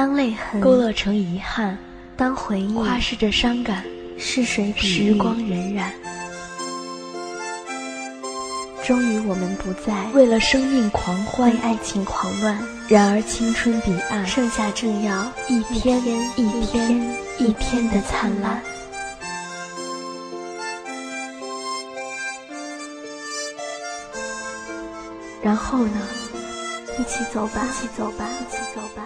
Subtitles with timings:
[0.00, 1.76] 当泪痕勾勒成遗憾，
[2.16, 3.84] 当回忆夸饰着伤感，
[4.16, 5.90] 是谁比时光荏苒。
[8.82, 12.58] 终于，我们不再为了生命狂欢，为爱情狂乱。
[12.88, 16.02] 然而，青春彼岸，盛夏正要一天
[16.34, 18.58] 一天一天的灿烂。
[25.42, 26.00] 然后呢？
[26.98, 29.04] 一起走吧，一起走吧，一起走吧。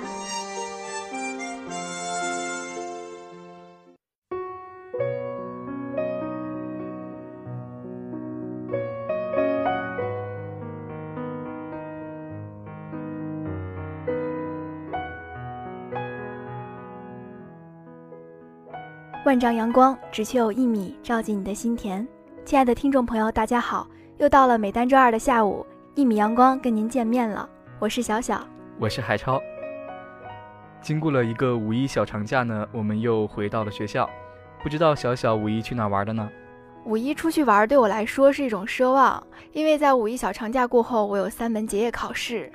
[19.35, 22.07] 万丈阳光只求有一米，照进你的心田。
[22.45, 23.85] 亲爱的听众朋友，大家好，
[24.19, 25.67] 又到了每单周二的下午，
[25.97, 27.49] 一米阳光跟您见面了。
[27.81, 28.47] 我是小小，
[28.79, 29.43] 我是海超。
[30.81, 34.09] 经过了一个五一小长假呢，我们又回到了学校。
[34.63, 36.31] 不知道小小五一去哪玩的呢？
[36.85, 39.21] 五一出去玩对我来说是一种奢望，
[39.51, 42.53] 因为在五一小长假过后，我有三门结业考试。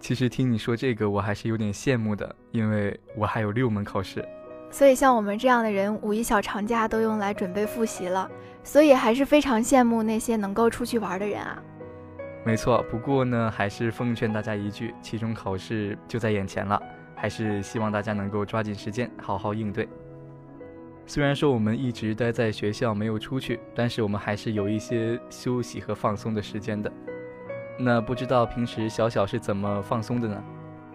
[0.00, 4.28] 其实听你说这个，我还是有点羡慕的，因为我还有六门考试。
[4.70, 8.30] 所以像我们这样的人，五一小长假都用来准备复习了，
[8.62, 11.62] 所以还是非常羡慕那些能够出去玩的人啊。
[12.44, 16.80] 没错，不过呢，还是奉劝大家一句，期中考试就在眼前了，
[17.14, 19.88] 还是希望大家能够抓紧时间，好好应对。
[21.06, 26.92] 虽然说我们一直待在学校没有出去，但是我们还是有一些休息和放松的时间的。
[27.78, 30.42] 那不知道平时小小是怎么放松的呢？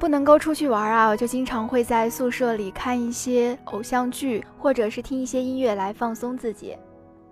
[0.04, 6.76] 不能够出去玩啊，我就经常会在宿舍里看一些偶像剧，或者是听一些音乐来放松自己。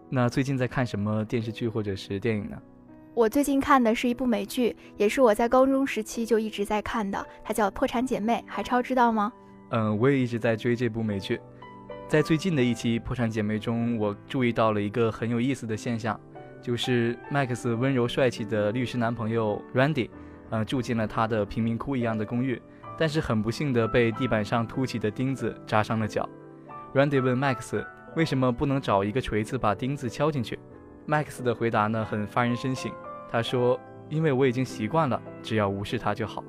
[0.10, 2.58] 那最近在看什么电视剧或者是电影呢？
[3.14, 9.34] 我最近看的是一部美剧，也是我在高中时期就一直在看的，它叫《破产姐妹》，海超知道吗？
[9.72, 11.42] 嗯，我也一直在追这部美剧。
[12.08, 16.18] 在最近的一期《破产姐妹》中，我注意到了一个很有意思的现象，
[16.62, 20.10] 就是麦克斯温柔帅气的律师男朋友 Randy。
[20.52, 22.62] 呃，住进了他的贫民窟一样的公寓，
[22.98, 26.30] 但是很不幸的被地板上凸起的钉子扎伤了脚。
[26.94, 27.84] Randy 问 Max
[28.16, 30.60] 为什么不能找一个锤子把钉子敲进去
[31.08, 32.92] ？Max 的回答呢很发人深省，
[33.32, 33.80] 他说
[34.10, 36.44] ：“因为我已经习惯了，只要无视它就好。”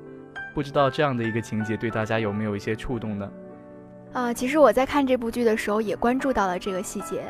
[0.53, 3.31] 不知道这样的一个情节对大家有没有一些触动呢？
[4.11, 7.23] 啊，其实我在看这部剧的时候也关注到了这个细节。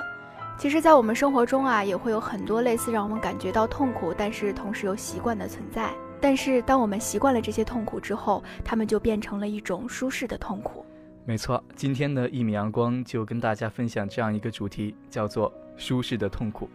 [0.57, 5.89] 其实，在我们生活中啊，也会有很多类似让我们感觉到痛苦，但是同时又习惯的存在。
[6.23, 10.85] 但是，当我们习惯了这些痛苦之后，他们就变成了一种舒适的痛苦。
[11.25, 16.69] 没错，今天的一米阳光就跟大家分享这样一个主题，叫做舒适的痛苦。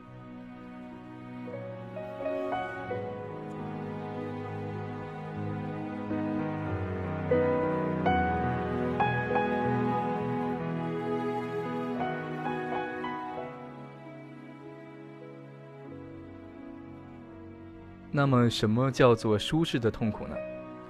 [18.19, 20.34] 那么，什么叫做舒适的痛苦呢？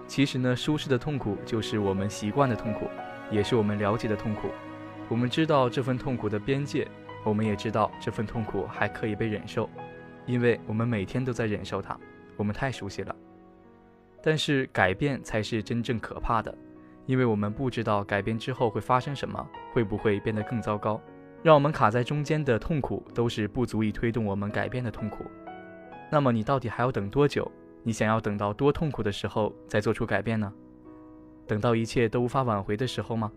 [0.06, 2.88] 其实呢，舒适的痛苦就是我们习惯的痛苦，
[3.30, 4.48] 也是我们了解的痛苦。
[5.10, 6.88] 我们知道这份痛苦的边界，
[7.22, 9.68] 我们也知道这份痛苦还可以被忍受，
[10.24, 11.94] 因为我们每天都在忍受它，
[12.34, 13.14] 我们太熟悉了。
[14.22, 16.56] 但是改变才是真正可怕的，
[17.04, 20.98] 因为我们不知道改变之后会发生什么，会不会变得更糟糕。
[21.42, 25.26] 让我们卡在中间的痛苦，都是不足以推动我们改变的痛苦。
[26.10, 27.50] 那么你到底还要等多久？
[27.82, 30.52] 你想要等到多痛苦的时候再做出改变呢？
[31.46, 33.30] 等到一切都无法挽回的时候吗？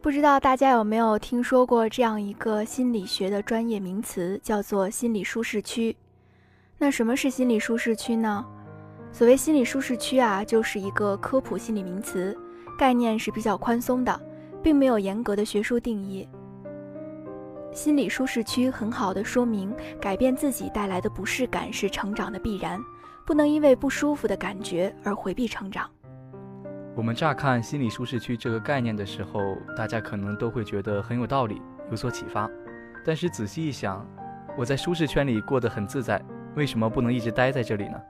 [0.00, 5.96] 不知道大家有没有听说过这样一个心理学的专业名词，叫做心理舒适区。
[6.78, 8.44] 那什么是心理舒适区呢？
[9.10, 12.36] 所谓心理舒适区啊，就是一个科普心理名词，
[12.78, 14.20] 概念是比较宽松的，
[14.62, 16.28] 并没有严格的学术定义。
[17.72, 22.80] 心理舒适区很好的说明，改变自己带来的不适感是成长的必然，
[23.26, 25.88] 不能因为不舒服的感觉而回避成长。
[26.96, 32.50] 我们乍看心理舒适区这个概念的时候，大家可能都会觉得很有道理，有所启发。
[33.04, 34.04] 但是仔细一想，
[34.56, 36.20] 我在舒适圈里过得很自在，
[36.56, 38.00] 为什么不能一直待在这里呢？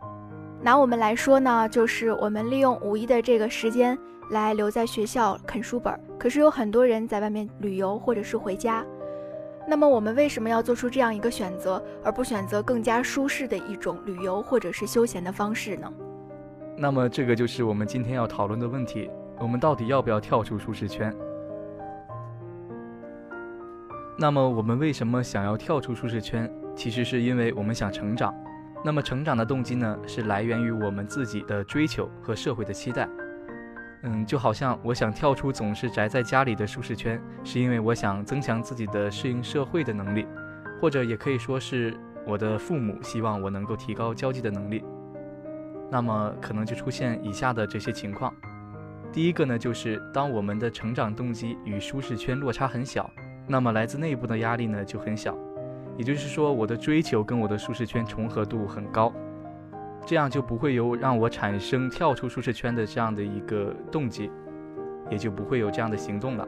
[0.63, 3.99] 拿我们来说呢，就是我们利用五一的这个时间
[4.31, 8.85] 来留在学校啃书本，可是有很多人在外面旅游或者是回家。
[9.71, 15.93] 那么我们为什么要做出这样一个选择，而不选择更加舒适的一种旅游或者是休闲的方式呢？
[16.75, 21.15] 那么这个就是我们今天要讨论的问题：我们到底要不要跳出舒适圈？
[24.17, 26.51] 那么我们为什么想要跳出舒适圈？
[26.75, 28.35] 其实是因为我们想成长。
[28.83, 33.07] 那么成长的动机呢，是来源于我们自己的追求和社会的期待。
[34.05, 40.27] 嗯，就好像我想跳出总是宅在家里的舒适圈，是因为我想增强自己的适应社会的能力，
[40.81, 44.85] 或者也可以说是我的父母希望我能够提高交际的能力。
[45.91, 48.33] 那么可能就出现以下的这些情况。
[49.13, 53.11] 第一个呢，就是当我们的成长动机与舒适圈落差很小，
[53.47, 55.37] 那么来自内部的压力呢就很小。
[55.97, 59.13] 也就是说，我的追求跟我的舒适圈重合度很高。
[60.07, 64.31] 这样就不会有让我产生跳出舒适圈的这样的一个动机，
[65.11, 66.47] 也就不会有这样的行动了。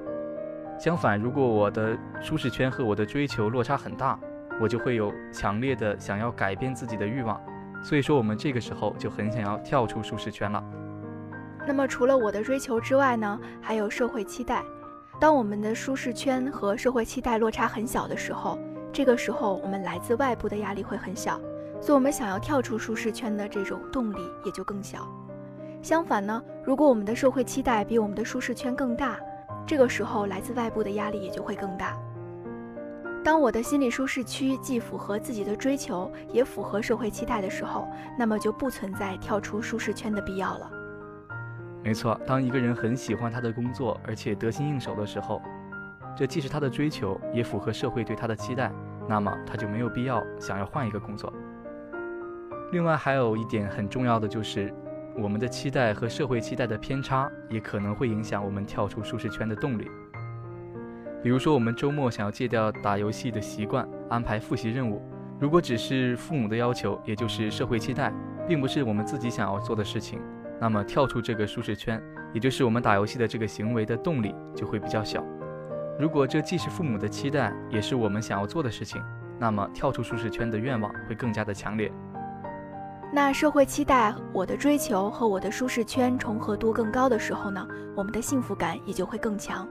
[0.78, 4.18] 相反，如果我的舒适圈和我的追求落差很大，
[4.58, 7.38] 我就会有强烈的想要改变自己的欲望。
[7.82, 10.62] 所以说，我们这个时候就很想要跳出舒适圈了。
[11.66, 14.62] 那么，除了我的追求之外呢，还有社会期待。
[15.20, 18.58] 当我们的舒适圈和社会期待落差很小的时候，
[18.90, 21.38] 这个时候我们来自外部的压力会很小。
[21.80, 25.08] 所以，我们想要跳出舒适圈的这种动力也就更小。
[25.82, 29.18] 相反呢，如果我们的社会期待比我们的舒适圈更大，
[29.66, 31.96] 这个时候来自外部的压力也就会更大。
[33.24, 37.88] 当我的心理舒适区既符合自己的追求，也符合社会期待的时候，
[38.18, 40.70] 那么就不存在跳出舒适圈的必要了。
[41.82, 45.40] 没错，当一个人很喜欢他的工作，而且得心应手的时候，
[46.16, 48.70] 这既是他的追求，也符合社会对他的期待，
[49.08, 51.32] 那么他就没有必要想要换一个工作。
[52.72, 54.72] 另外还有一点很重要的就是，
[55.16, 59.90] 我们的期待和社会期待的偏差也可能会影响我们跳出舒适圈的动力。
[61.22, 65.02] 比如说，我们周末想要戒掉打游戏的习惯，安排复习任务，
[65.40, 68.12] 如果只是父母的要求，也就是社会期待，
[68.46, 70.20] 并不是我们自己想要做的事情，
[70.60, 72.00] 那么跳出这个舒适圈，
[72.32, 75.24] 也就是我们打游戏的这个行为的动力就会比较小。
[75.98, 79.02] 如果这既是父母的期待，也是我们想要做的事情，
[79.40, 81.92] 那么跳出舒适圈的愿望会更加的强烈。
[83.12, 87.66] 那社会期待我的追求和我的舒适圈重合度更高的时候呢，
[87.96, 89.66] 我们的幸福感也就会更强。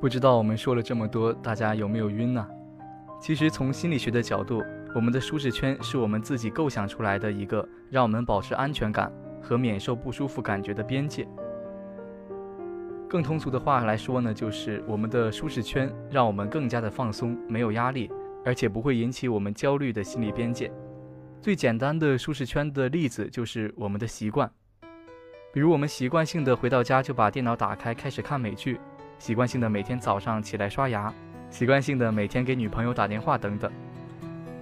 [0.00, 2.46] 不知道我们说了这么多，大家有没有晕呢？
[3.20, 4.62] 其实从心理学的角度，
[4.94, 11.26] 我们的舒适圈是我们自己构想出来的一个让我们保持安全感和免受不舒服感觉的边界。
[13.08, 18.08] 更通俗的话来说呢，就是我们的舒适圈让我们更加的放松，没有压力，
[18.44, 20.72] 而且不会引起我们焦虑的心理边界。
[21.42, 24.48] 最简单的舒适圈的例子就是我们的习惯，
[25.52, 28.78] 比如我们习惯性的回到家就把电脑打开开始看美剧，
[29.18, 31.12] 习惯性的每天早上起来刷牙，
[31.50, 33.72] 习惯性的每天给女朋友打电话等等。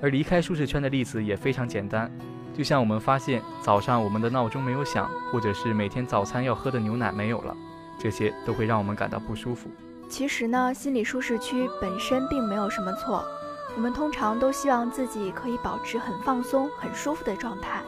[0.01, 2.11] 而离开舒适圈的例子也非常简单，
[2.57, 7.55] 就像我们发现早上我们的闹钟没有响，或者是每天早餐要喝的牛奶没有了，
[7.99, 9.69] 这些都会让我们感到不舒服。
[10.09, 13.23] 其实呢，心理舒适区本身并没有什么错。
[13.77, 17.81] 我们通常都希望自己可以保持很放松、很舒服的状态，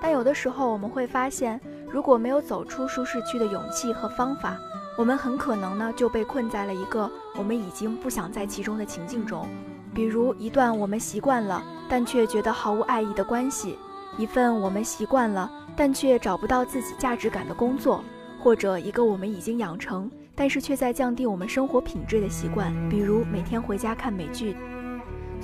[0.00, 1.60] 但有的时候我们会发现，
[1.90, 4.56] 如果没有走出舒适区的勇气和方法，
[4.98, 9.46] 我们很可能呢就被困在了一个我们已经不想在其中的情境中。
[9.94, 13.78] 比如一段我们习惯了但却觉得毫无爱意的关系，
[14.18, 18.02] 一份我们习惯了但却找不到自己价值感的工作，
[18.42, 24.56] 或者一个我们已经养成但是却在降低我们生活品质的习惯，比如每天回家看美剧。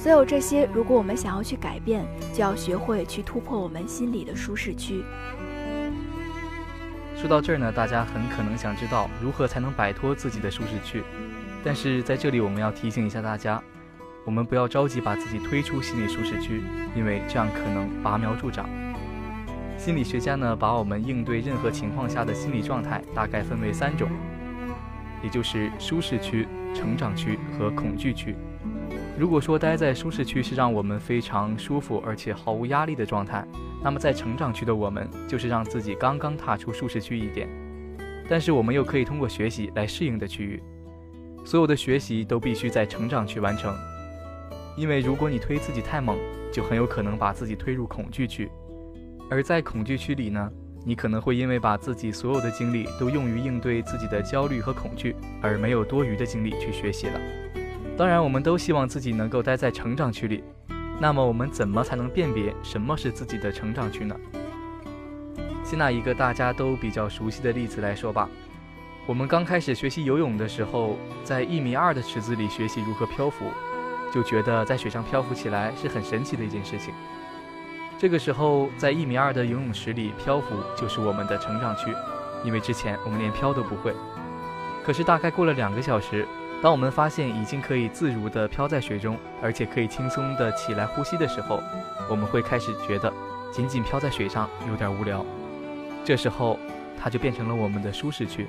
[0.02, 2.04] 所有这些，如果我们想要去改变，
[2.34, 5.04] 就要学会去突破我们心里的舒适区。
[7.14, 11.04] 说到这儿呢，大家很可能想知道如何才能摆脱自己的舒适区。
[11.62, 13.62] 但是在这里，我们要提醒一下大家，
[14.24, 16.60] 我们不要着急把自己推出心理舒适区，
[16.96, 18.68] 因为这样可能拔苗助长。
[19.78, 24.10] 心理学家呢，把我们应对任何情况下的心理状态大概分为三种，
[25.22, 28.34] 也就是舒适区、成长区和恐惧区。
[29.18, 33.46] 如果说待在舒适区是让我们非常舒服而且毫无压力的状态，
[33.82, 37.46] 那么在成长区的我们就是让自己刚刚踏出舒适区一点，
[38.28, 40.62] 但是我们又可以通过学习来适应的区域。
[41.44, 43.76] 所有的学习都必须在成长区完成，
[44.76, 46.16] 因为如果你推自己太猛，
[46.50, 48.50] 就很有可能把自己推入恐惧区，
[49.28, 50.50] 而在恐惧区里呢，
[50.86, 57.20] 你可能会因为把自己所有的精力都用于应对自己的焦虑和恐惧，而没有多余的精力去学习了。
[57.94, 60.42] 当然，我们都希望自己能够待在成长区里。
[60.98, 64.16] 那么，我们怎么才能辨别什么是自己的成长区呢？
[65.62, 68.28] 先拿一个大家都比较熟悉的例子来说吧。
[69.06, 73.46] 我们刚开始学习游泳的时候，在一米二的池子里学习如何漂浮，
[74.12, 76.94] 就觉得在水上漂浮起来是很神奇的一件事情。
[77.98, 81.92] 这个时候，在一米二的游泳池里漂浮就是我们的成长区，
[82.42, 83.92] 因为之前我们连漂都不会。
[84.82, 86.26] 可是，大概过了两个小时。
[86.62, 91.60] 当我们发现已经可以自如地漂在水中，而且可以轻松地起来呼吸的时候，
[92.08, 93.12] 我们会开始觉得
[93.52, 95.26] 仅仅漂在水上有点无聊。
[96.04, 96.56] 这时候，
[96.96, 98.46] 它就变成了我们的舒适区。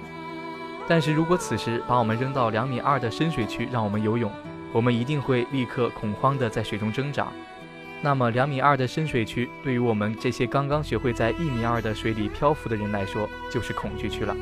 [0.88, 4.32] 但是如果此时把我们扔到两米二的深水区，让我们游泳，
[4.72, 7.30] 我们一定会立刻恐慌地在水中挣扎。
[8.04, 14.36] 那么两米二的深水区，对于我们这些刚刚学会在一米二的水里漂浮的人来说，就是恐惧区了。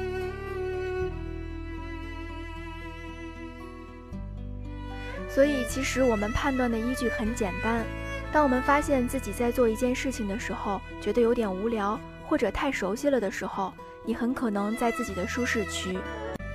[5.34, 7.86] 所以，其实我们判断的依据很简单：
[8.34, 13.74] 当我们发现自己在做一件事情的时候，觉得有点无聊或者太熟悉了的时候，
[14.06, 15.98] 你很可能在自己的舒适区；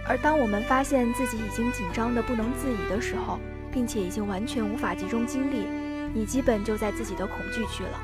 [0.07, 3.39] 而当我们发现自己已经紧张的不能自已的时候，
[3.73, 5.67] 并且已经完全无法集中精力。
[6.15, 8.01] 你基本就在自己的恐惧区了。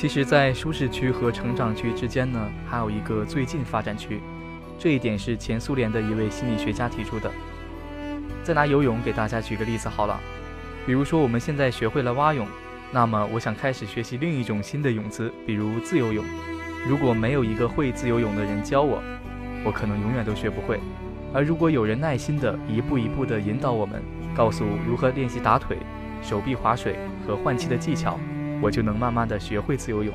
[0.00, 4.18] 其实，在舒适区和成长区之间呢，还有一个最近发展区。
[4.78, 7.30] 这一点是前苏联的一位心理学家提出的。
[8.42, 10.18] 再拿游泳给大家举个例子好了，
[10.86, 12.46] 比如说我们现在学会了蛙泳，
[12.90, 16.24] 那么我想开始学习另一种新的泳姿，比如自由泳。
[16.88, 19.02] 如果没有一个会自由泳的人教我，
[19.66, 20.80] 我可能永远都学不会。
[21.34, 24.02] 而如果有人耐心的一步一步地引导我们，
[24.34, 25.76] 告诉如何练习打腿、
[26.22, 28.18] 手臂划水和换气的技巧。
[28.62, 30.14] 我就能慢慢的学会自由泳，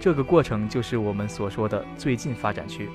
[0.00, 2.88] 这个过程就是我们所说的最近发展区。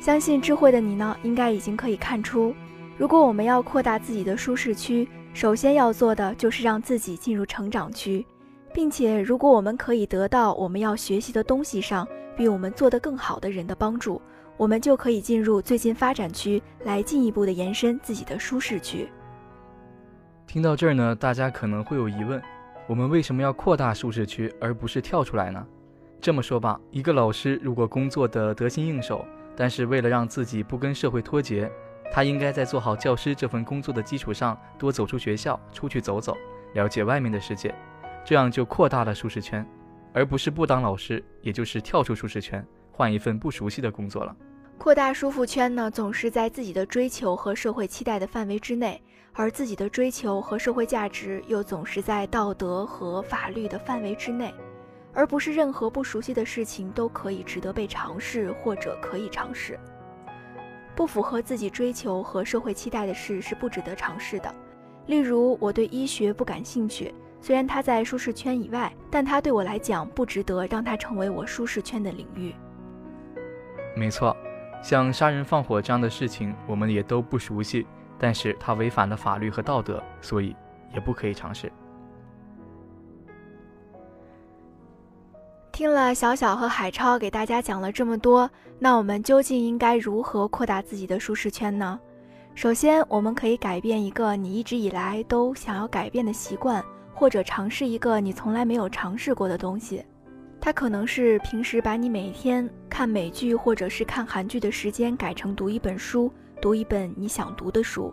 [0.00, 2.54] 相信智慧的你呢，应该已经可以看出，
[2.96, 8.24] 如果我们要扩大自己的舒适区，首先要做的就是让自己进入成长区，
[8.72, 14.22] 并且如果我们可以得到我们要学习的东西上比我们做得更好的人的帮助，
[14.56, 19.08] 我们就可以进入最近发展区，来进一步的延伸自己的舒适区。
[20.46, 22.40] 听到这儿呢，大家可能会有疑问。
[22.88, 25.64] 我们为什么要扩大舒适区，而不是跳出来呢？
[26.22, 31.70] 这么说吧，一个老师如果工作的得心应手，但是为了让自己不跟社会脱节，
[32.10, 36.34] 他应该在做好教师这份工作的基础上，多走出学校，出去走走，
[36.72, 37.74] 了解外面的世界，
[38.24, 39.68] 这样就扩大了舒适圈，
[40.14, 44.34] 而不是不当老师，也就是跳出舒适圈，换一份不熟悉的工作了。
[44.78, 49.02] 扩大舒服圈呢，总是在自己的追求和社会期待的范围之内。
[49.38, 54.52] 而自己的追求和社会价值又总是在道德和法律的范围之内，
[55.14, 59.78] 而不是任何不熟悉的事情都可以值得被尝试或者可以尝试。
[60.96, 64.52] 不符合自己追求和社会期待的事是不值得尝试的。
[65.06, 72.52] 例如，我对医学不感兴趣，虽然它在舒适圈以外，但它对我来讲不值得让它成为我舒适圈的领域。
[73.94, 74.36] 没错，
[74.82, 77.86] 像杀人放火这样的事情，我们也都不熟悉。
[78.18, 80.54] 但是它违反了法律和道德，所以
[80.92, 81.70] 也不可以尝试。
[85.72, 92.00] 听了小小和海超给大家讲了这么多，那我们究竟应该如何扩大自己的舒适圈呢？
[92.56, 96.84] 首先，我们可以改变一个你一直以来都想要改变的习惯，
[97.14, 100.04] 或者尝试一个你从来没有尝试过的东西。
[100.60, 106.32] 它可能是平时把你每天看美剧或者是看韩剧的时间改成读一本书。
[106.60, 108.12] 读一本你想读的书，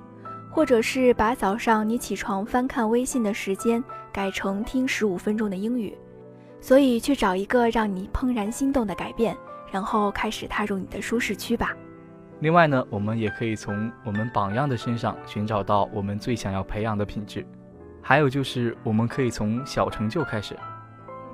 [0.52, 5.98] 或者是把早上你起床翻看微信的时间改成听十五分钟的英语。
[6.62, 9.38] 所以，去找一个让你怦然心动的改变，
[9.72, 11.76] 然后开始踏入你的舒适区吧。
[12.40, 17.46] 另外呢，我们也可以从我们榜样的身上寻找到我们最想要培养的品质。
[18.02, 20.56] 还有就是，我们可以从小成就开始。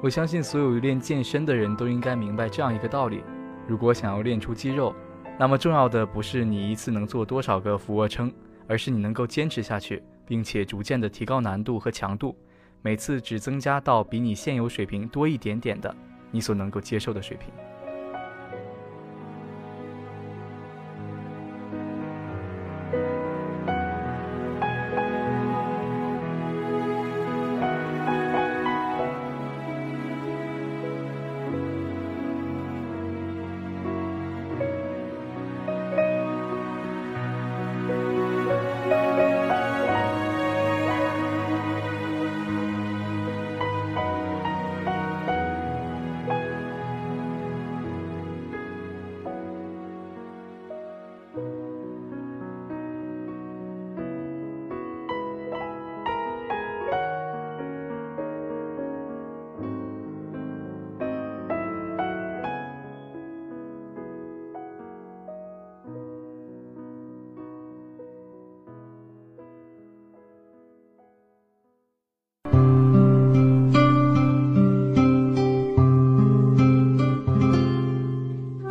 [0.01, 3.24] 我相信所有练健身的人都应该明白这样一个道理：
[3.68, 4.94] 如果想要练出肌肉，
[5.42, 8.32] 那么重要的不是你一次能做多少个俯卧撑，
[8.68, 12.38] 而是你能够坚持下去，并且逐渐的提高难度和强度，
[12.84, 15.96] 每次只增加到比你现有水平多一点点的
[16.30, 17.50] 你所能够接受的水平。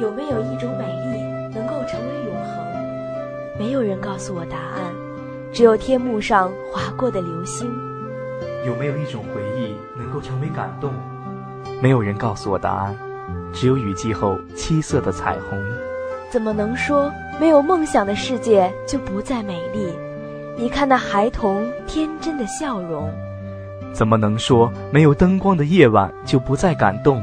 [0.01, 1.21] 有没有一种美丽
[1.55, 2.65] 能够成为永恒？
[3.59, 4.95] 没有人告诉我答案
[5.53, 7.71] 只有天幕上划过的流星。
[8.65, 10.95] 有没有一种回忆能够成为感动？
[11.83, 12.97] 没有人告诉我答案
[13.53, 15.63] 只有雨季后七色的彩虹。
[16.31, 19.93] 怎么能说没有梦想的世界就不再美丽？
[20.57, 23.13] 你看那孩童天真的笑容。
[23.93, 27.23] 怎么能说没有灯光的夜晚就不再感动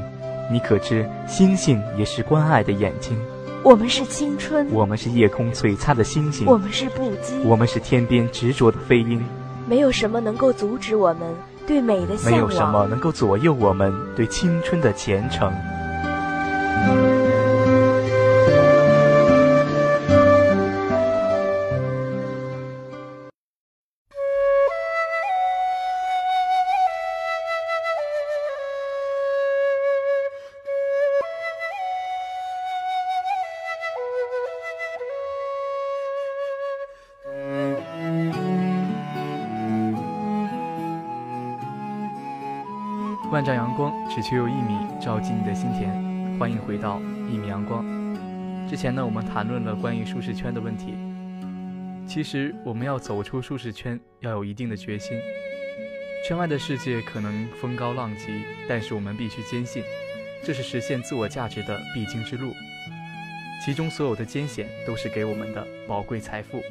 [0.50, 3.18] 你可知星星也是关爱的眼睛？
[3.64, 9.22] 我们是青春，我们是夜空璀璨的星星，我们是不羁，我们是天边执着的飞鹰。
[9.68, 11.36] 没有什么能够阻止我们
[11.66, 15.52] 对美的向往，没有什么能够左右我们对青春的虔诚。
[43.38, 45.92] 万丈阳光只求有一米照进你的心田，
[46.40, 47.00] 欢迎回到
[47.32, 47.86] 一米阳光。
[48.68, 50.96] 之前呢，我们谈论了关于舒适圈的问题。
[52.08, 55.20] 其实我们要走出舒适圈，要有一定的决心。
[56.28, 59.84] 圈外的世界可能风高浪急，但是我们必须坚信，
[60.44, 62.56] 这是实现自我价值的必经之路。
[63.64, 66.64] 其中所有的艰险都是给我们的宝贵财富。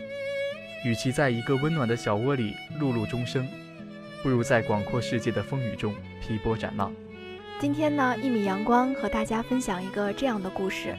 [0.85, 3.47] 与其在一个温暖的小窝里碌碌终生。
[4.23, 6.93] 不如在广阔世界的风雨中劈波斩浪。
[7.59, 10.95] 今天呢，一米阳光和大家分享一个这样的故事：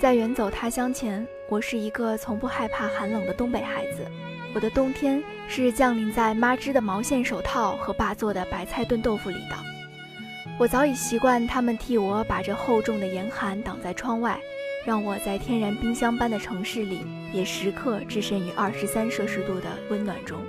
[0.00, 4.06] 在远走他乡前，我是一个从不害怕寒冷的东北孩子。
[4.54, 9.56] 我的冬天是降临在妈织的毛线手套和爸做的白菜炖豆腐里的。
[10.58, 14.40] 我早已习惯他们替我把这厚重的严寒挡在窗外，
[14.86, 20.40] 让我在天然冰箱般的城市里也时刻置身于二十三摄氏度的温暖中。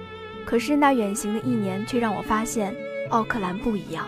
[0.49, 2.73] 可是那远行的一年，却让我发现
[3.12, 4.07] 奥克兰不一样。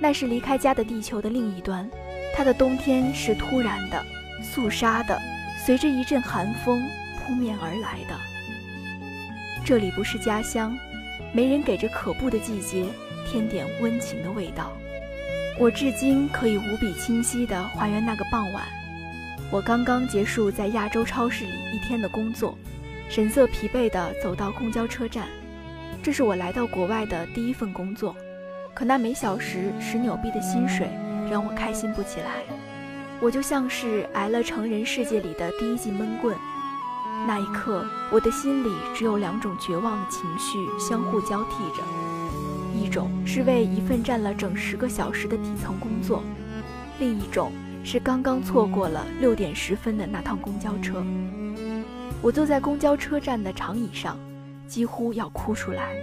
[0.00, 1.88] 那是离开家的地球的另一端，
[2.34, 4.04] 它的冬天是突然的、
[4.42, 5.16] 肃杀的，
[5.64, 6.82] 随着一阵寒风
[7.20, 8.18] 扑面而来的。
[9.64, 10.76] 这里不是家乡，
[11.32, 12.84] 没人给这可怖的季节
[13.24, 14.72] 添点温情的味道。
[15.56, 18.64] 我至今可以无比清晰地还原那个傍晚，
[19.52, 22.58] 我刚刚结束在亚洲超市里一天的工作，
[23.08, 25.28] 神色疲惫地走到公交车站。
[26.04, 28.14] 这是我来到国外的第一份工作，
[28.74, 30.86] 可那每小时十纽币的薪水
[31.30, 32.42] 让我开心不起来。
[33.22, 36.36] 我就像是挨了成人世界里的第一记闷棍。
[37.26, 41.82] 那一刻，我的心里只有两种绝望的情绪相互交替着：
[42.78, 46.22] 一种是为一份占了整十个小时的底层工作，
[46.98, 47.50] 另一种
[47.82, 51.02] 是刚刚错过了六点十分的那趟公交车。
[52.20, 54.18] 我坐在公交车站的长椅上。
[54.74, 55.94] 几乎要哭出来，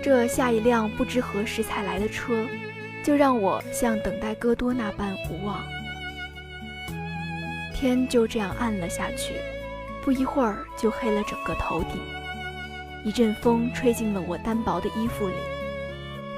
[0.00, 2.46] 这下一辆不知何时才来的车，
[3.02, 5.60] 就让我像等待戈多那般无望。
[7.74, 9.34] 天就这样暗了下去，
[10.04, 12.00] 不一会儿就黑了整个头顶。
[13.04, 15.34] 一阵风吹进了我单薄的衣服里。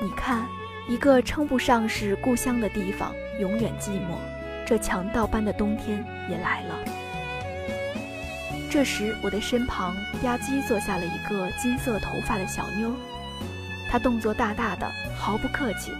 [0.00, 0.46] 你看，
[0.88, 4.16] 一个称不上是故乡的地方，永远寂寞。
[4.64, 6.74] 这强盗般的冬天也来了。
[8.70, 12.92] 这时，我的身旁吧唧坐下了一个金色头发的小妞，
[13.90, 15.90] 她动作大大的，毫不客气，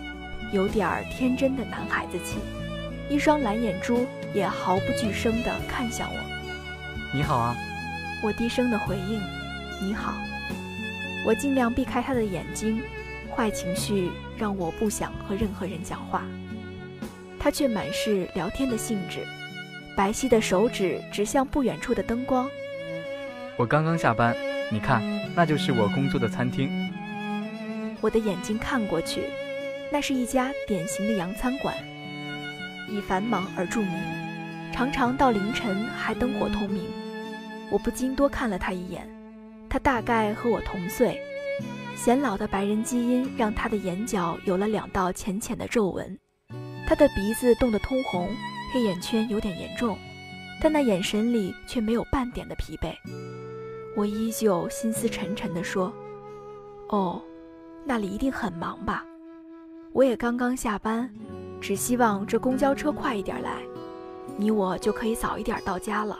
[0.52, 2.36] 有点儿天真的男孩子气，
[3.08, 6.20] 一双蓝眼珠也毫不惧声地看向我。
[7.14, 7.56] 你好啊，
[8.22, 9.18] 我低声的回应，
[9.80, 10.12] 你好。
[11.24, 12.82] 我尽量避开他的眼睛，
[13.34, 16.22] 坏情绪让我不想和任何人讲话，
[17.38, 19.26] 他却满是聊天的兴致。
[19.96, 22.48] 白皙的手指指向不远处的灯光。
[23.58, 24.36] 我刚刚下班，
[24.70, 25.02] 你看，
[25.34, 26.70] 那就是我工作的餐厅。
[28.00, 29.24] 我的眼睛看过去，
[29.90, 31.74] 那是一家典型的洋餐馆，
[32.88, 33.92] 以繁忙而著名，
[34.72, 36.84] 常常到凌晨还灯火通明。
[37.68, 39.10] 我不禁多看了他一眼，
[39.68, 41.20] 他大概和我同岁，
[41.96, 46.16] 显老的白人基因让他的眼角有了两道浅浅的皱纹，
[46.86, 48.30] 他的鼻子冻得通红。
[48.72, 49.98] 黑眼圈有点严重，
[50.60, 52.92] 但那眼神里却没有半点的疲惫。
[53.98, 55.92] 我依旧心思沉沉地说
[56.90, 57.20] ：“哦，
[57.84, 59.04] 那里一定很忙吧？
[59.92, 61.12] 我也刚刚下班，
[61.60, 63.60] 只希望这公交车快一点来，
[64.36, 66.16] 你我就可以早一点到家了。”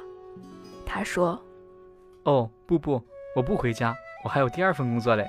[0.85, 1.41] 他说
[2.27, 3.01] ：“哦，不不，
[3.37, 5.25] 我不回家，我还有第二份工作嘞。”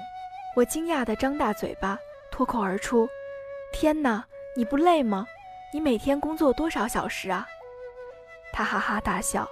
[0.58, 2.00] 我惊讶地张大嘴巴，
[2.32, 3.08] 脱口而出
[3.72, 4.26] ：“天哪，
[4.58, 5.24] 你不累吗？”
[5.72, 7.46] 你每天工作多少小时啊？
[8.52, 9.48] 他哈哈大笑。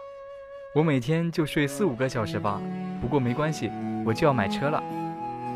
[0.75, 2.61] 我每天就睡四五个小时吧，
[3.01, 3.71] 不过没关系，
[4.05, 4.83] 我就要买车了。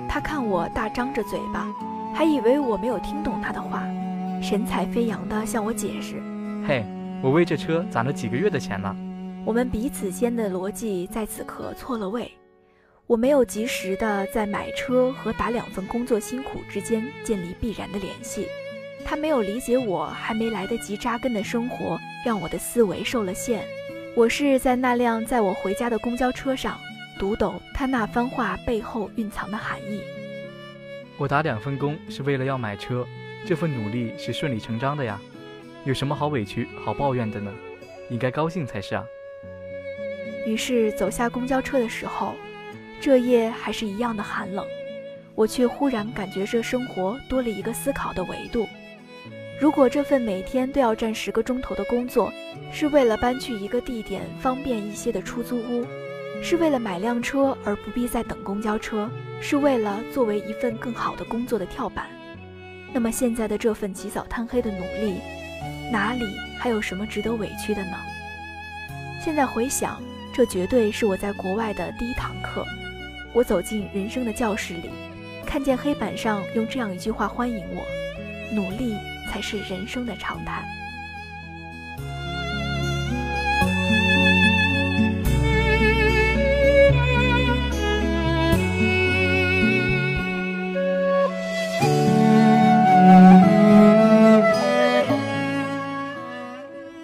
[0.10, 1.68] 他看我大张着嘴巴，
[2.16, 3.84] 还以为我没有听懂他的话，
[4.42, 6.16] 神采飞扬地向我解释
[6.68, 6.84] ：“嘿，
[7.22, 8.96] 我为这车攒了几个月的钱了。”
[9.46, 12.32] 我们彼此间的逻辑在此刻错了位，
[13.06, 18.48] 我没有及时的在买车和打两份工作辛苦之间建立必然的联系。
[19.04, 23.64] 他没有理解我还没来得及扎根的生活，让我的思维受了限。
[24.14, 26.78] 我是在那辆载我回家的公交车上，
[27.18, 30.02] 读懂他那番话背后蕴藏的含义。
[31.18, 33.08] 我打两份工是为了要买车，
[33.46, 35.18] 这份努力是顺理成章的呀，
[35.86, 37.54] 有什么好委屈、好抱怨的呢？
[38.10, 39.06] 应该高兴才是啊。
[40.46, 42.36] 于是走下公交车的时候，
[43.00, 44.66] 这夜还是一样的寒冷。
[45.36, 48.68] 我却忽然感觉这生活多了一个思考的维度。
[49.62, 52.34] 如果这份每天都要站十个钟头的工作，
[52.72, 55.86] 是为了搬去一个地点方便一些的出租屋，
[56.42, 59.08] 是为了买辆车而不必再等公交车，
[59.40, 62.08] 是为了作为一份更好的工作的跳板，
[62.92, 65.20] 那么现在的这份起早贪黑的努力，
[65.92, 66.26] 哪里
[66.58, 67.96] 还有什么值得委屈的呢？
[69.24, 70.02] 现在回想，
[70.34, 72.66] 这绝对是我在国外的第一堂课。
[73.32, 74.90] 我走进人生的教室里。
[75.46, 77.84] 看见黑板上用这样一句话欢迎我：
[78.56, 78.96] 努力
[79.32, 80.62] 才是人生的常态。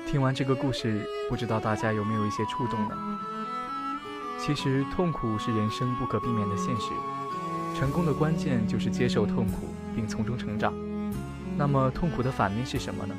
[0.05, 3.19] 听完这个故事，不知道大家有没有一些触动呢？
[4.37, 6.91] 其实，痛苦是人生不可避免的现实。
[7.79, 10.73] 成功的关键就是接受痛苦，并从中成长。
[11.57, 13.15] 那么，痛苦的反面是什么呢？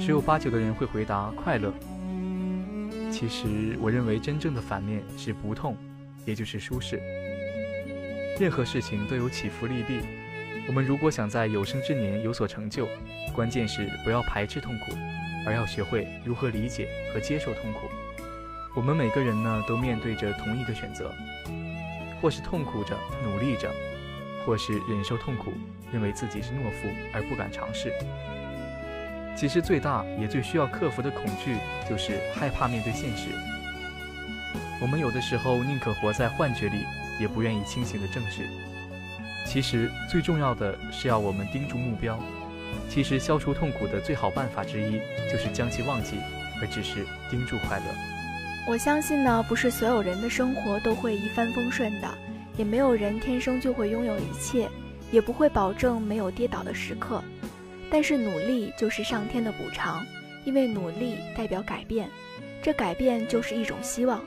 [0.00, 1.70] 十有八九的人会回答快乐。
[3.12, 5.76] 其实，我认为真正的反面是不痛，
[6.24, 6.98] 也就是舒适。
[8.40, 10.00] 任何事情都有起伏利弊。
[10.66, 12.88] 我们如果想在有生之年有所成就，
[13.34, 14.92] 关键是不要排斥痛苦，
[15.46, 17.80] 而要学会如何理解和接受痛苦。
[18.74, 21.12] 我们每个人呢，都面对着同一个选择。
[22.22, 23.70] 或是痛苦着努力着，
[24.46, 25.52] 或是忍受痛苦，
[25.92, 27.92] 认为自己是懦夫而不敢尝试。
[29.36, 31.56] 其实最大也最需要克服的恐惧，
[31.90, 33.30] 就是害怕面对现实。
[34.80, 36.84] 我们有的时候宁可活在幻觉里，
[37.20, 38.46] 也不愿意清醒的正视。
[39.44, 42.18] 其实最重要的是要我们盯住目标。
[42.88, 46.16] 其实消除痛苦的最好办法之一，就是将其忘记，
[46.60, 47.84] 而只是盯住快乐。
[48.68, 52.08] 我相信呢，不是所有人的生活都会一帆风顺的，
[52.56, 54.68] 也没有人天生就会拥有一切，
[55.10, 57.22] 也不会保证没有跌倒的时刻。
[57.90, 60.04] 但是努力就是上天的补偿，
[60.44, 62.08] 因为努力代表改变，
[62.62, 64.20] 这改变就是一种希望。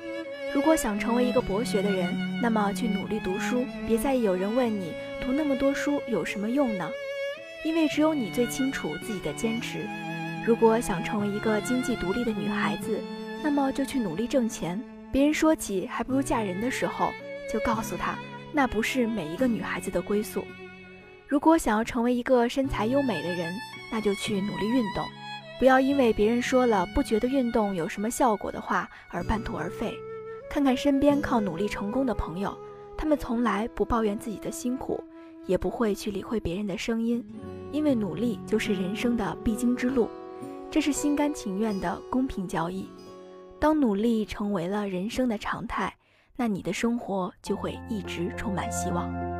[0.53, 6.89] 如果想成为一个博学的人，那么去努力读书，别在意有人问你读那么多书有什么用呢？
[7.63, 9.79] 因为只有你最清楚自己的坚持。
[10.45, 12.99] 如果想成为一个经济独立的女孩子，
[13.43, 14.81] 那么就去努力挣钱。
[15.11, 17.11] 别人说起还不如嫁人的时候，
[17.51, 18.17] 就告诉他，
[18.53, 20.45] 那不是每一个女孩子的归宿。
[21.27, 23.53] 如果想要成为一个身材优美的人，
[23.91, 25.05] 那就去努力运动，
[25.59, 29.93] 不要因为别人说了不觉得运动有什么效果的话而半途而废。
[30.49, 32.57] 看看身边靠努力成功的朋友，
[32.97, 35.03] 他们从来不抱怨自己的辛苦，
[35.45, 37.23] 也不会去理会别人的声音，
[37.71, 40.09] 因为努力就是人生的必经之路，
[40.71, 42.89] 这是心甘情愿的公平交易。
[43.59, 45.93] 当努力成为了人生的常态，
[46.39, 49.38] 那你的生活就会一直充满希望。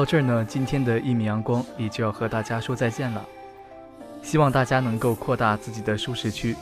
[0.00, 3.22] 到这儿呢，今天的一米阳光也就要和大家说再见了。
[4.22, 6.56] 希望大家能够扩大自己的舒适区，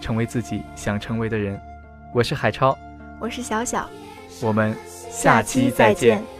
[0.00, 1.60] 成为自己想成为的人。
[2.14, 2.74] 我是海超，
[3.20, 3.86] 我是小小，
[4.40, 6.37] 我们下期再见。